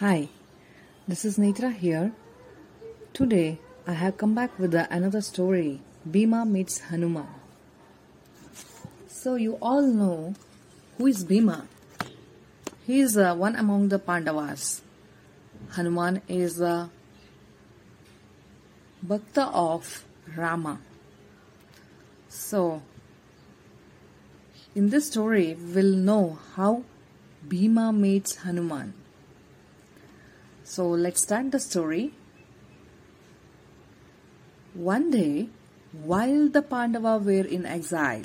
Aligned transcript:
Hi, 0.00 0.30
this 1.06 1.26
is 1.26 1.36
Netra 1.36 1.76
here. 1.76 2.12
Today 3.12 3.58
I 3.86 3.92
have 3.92 4.16
come 4.16 4.34
back 4.34 4.58
with 4.58 4.74
another 4.74 5.20
story 5.20 5.82
Bhima 6.10 6.46
meets 6.46 6.78
Hanuman. 6.88 7.26
So, 9.08 9.34
you 9.34 9.58
all 9.60 9.82
know 9.82 10.34
who 10.96 11.06
is 11.06 11.22
Bhima. 11.22 11.68
He 12.86 13.00
is 13.00 13.18
uh, 13.18 13.34
one 13.34 13.54
among 13.56 13.90
the 13.90 13.98
Pandavas. 13.98 14.80
Hanuman 15.72 16.22
is 16.28 16.62
a 16.62 16.88
Bhakta 19.02 19.48
of 19.52 20.06
Rama. 20.34 20.80
So, 22.30 22.80
in 24.74 24.88
this 24.88 25.08
story, 25.08 25.58
we'll 25.60 25.94
know 25.94 26.38
how 26.56 26.84
Bhima 27.46 27.92
meets 27.92 28.36
Hanuman. 28.36 28.94
So 30.70 30.86
let's 30.86 31.22
start 31.22 31.50
the 31.50 31.58
story. 31.58 32.12
One 34.72 35.10
day, 35.10 35.48
while 35.92 36.48
the 36.48 36.62
Pandava 36.62 37.18
were 37.18 37.44
in 37.56 37.66
exile, 37.66 38.22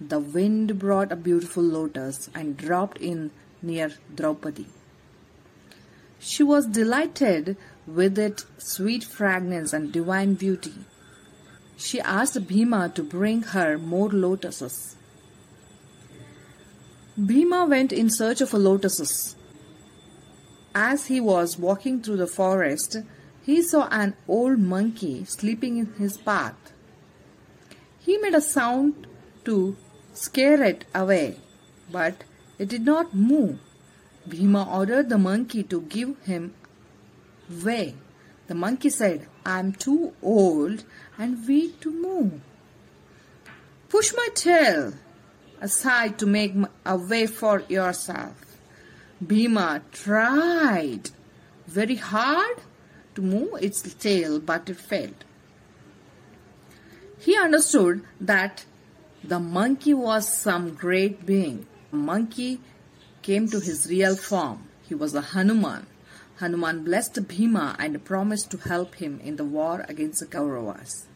the 0.00 0.18
wind 0.18 0.78
brought 0.78 1.12
a 1.12 1.16
beautiful 1.16 1.62
lotus 1.62 2.30
and 2.34 2.56
dropped 2.56 2.96
in 2.96 3.30
near 3.60 3.90
Draupadi. 4.14 4.68
She 6.18 6.42
was 6.42 6.66
delighted 6.66 7.58
with 7.86 8.18
its 8.18 8.46
sweet 8.56 9.04
fragrance 9.04 9.74
and 9.74 9.92
divine 9.92 10.32
beauty. 10.32 10.76
She 11.76 12.00
asked 12.00 12.46
Bhima 12.48 12.90
to 12.94 13.02
bring 13.02 13.42
her 13.42 13.76
more 13.76 14.08
lotuses. 14.08 14.96
Bhima 17.18 17.66
went 17.66 17.92
in 17.92 18.08
search 18.08 18.40
of 18.40 18.54
lotuses. 18.54 19.36
As 20.78 21.06
he 21.06 21.20
was 21.20 21.58
walking 21.58 22.02
through 22.02 22.18
the 22.18 22.26
forest, 22.26 22.98
he 23.42 23.62
saw 23.62 23.88
an 23.90 24.14
old 24.28 24.58
monkey 24.58 25.24
sleeping 25.24 25.78
in 25.78 25.94
his 25.94 26.18
path. 26.18 26.74
He 27.98 28.18
made 28.18 28.34
a 28.34 28.42
sound 28.42 29.06
to 29.46 29.74
scare 30.12 30.62
it 30.62 30.84
away, 30.94 31.40
but 31.90 32.24
it 32.58 32.68
did 32.68 32.84
not 32.84 33.14
move. 33.14 33.58
Bhima 34.28 34.68
ordered 34.70 35.08
the 35.08 35.16
monkey 35.16 35.62
to 35.62 35.80
give 35.80 36.22
him 36.24 36.52
way. 37.64 37.94
The 38.46 38.54
monkey 38.54 38.90
said, 38.90 39.28
I 39.46 39.60
am 39.60 39.72
too 39.72 40.12
old 40.22 40.84
and 41.16 41.48
weak 41.48 41.80
to 41.80 41.90
move. 41.90 42.38
Push 43.88 44.12
my 44.14 44.28
tail 44.34 44.92
aside 45.58 46.18
to 46.18 46.26
make 46.26 46.54
a 46.84 46.98
way 46.98 47.26
for 47.26 47.62
yourself. 47.66 48.45
Bhima 49.24 49.82
tried 49.92 51.10
very 51.66 51.96
hard 51.96 52.58
to 53.14 53.22
move 53.22 53.62
its 53.62 53.82
tail, 53.94 54.40
but 54.40 54.68
it 54.68 54.76
failed. 54.76 55.24
He 57.18 57.36
understood 57.36 58.04
that 58.20 58.64
the 59.24 59.40
monkey 59.40 59.94
was 59.94 60.36
some 60.36 60.74
great 60.74 61.24
being. 61.24 61.66
The 61.90 61.96
monkey 61.96 62.60
came 63.22 63.48
to 63.48 63.58
his 63.58 63.86
real 63.88 64.16
form. 64.16 64.68
He 64.86 64.94
was 64.94 65.14
a 65.14 65.22
Hanuman. 65.22 65.86
Hanuman 66.38 66.84
blessed 66.84 67.26
Bhima 67.26 67.74
and 67.78 68.04
promised 68.04 68.50
to 68.50 68.58
help 68.58 68.96
him 68.96 69.18
in 69.20 69.36
the 69.36 69.44
war 69.44 69.84
against 69.88 70.20
the 70.20 70.26
Kauravas. 70.26 71.06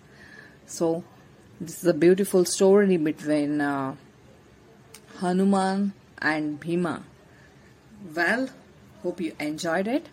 So, 0.66 1.04
this 1.60 1.82
is 1.82 1.86
a 1.86 1.94
beautiful 1.94 2.46
story 2.46 2.96
between 2.96 3.60
uh, 3.60 3.96
Hanuman 5.18 5.92
and 6.18 6.58
Bhima. 6.58 7.04
Well, 8.02 8.48
hope 9.02 9.20
you 9.20 9.34
enjoyed 9.38 9.86
it. 9.86 10.06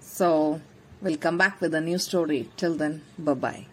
So, 0.00 0.60
we'll 1.02 1.18
come 1.18 1.36
back 1.36 1.60
with 1.60 1.74
a 1.74 1.80
new 1.80 1.98
story. 1.98 2.48
Till 2.56 2.74
then, 2.74 3.02
bye 3.18 3.34
bye. 3.34 3.66